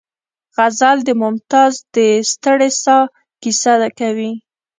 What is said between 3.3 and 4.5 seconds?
کیسه کوي